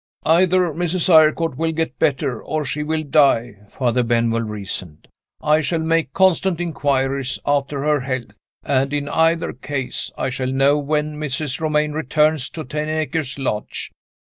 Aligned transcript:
"Either 0.25 0.73
Mrs. 0.73 1.09
Eyrecourt 1.13 1.57
will 1.57 1.71
get 1.71 1.99
better, 1.99 2.41
or 2.41 2.65
she 2.65 2.81
will 2.81 3.03
die," 3.03 3.57
Father 3.69 4.01
Benwell 4.01 4.41
reasoned. 4.41 5.07
"I 5.43 5.61
shall 5.61 5.77
make 5.77 6.11
constant 6.11 6.59
inquiries 6.59 7.37
after 7.45 7.83
her 7.83 7.99
health, 7.99 8.39
and, 8.63 8.93
in 8.93 9.07
either 9.07 9.53
case, 9.53 10.11
I 10.17 10.31
shall 10.31 10.51
know 10.51 10.79
when 10.79 11.17
Mrs. 11.17 11.61
Romayne 11.61 11.91
returns 11.91 12.49
to 12.49 12.63
Ten 12.63 12.89
Acres 12.89 13.37
Lodge. 13.37 13.91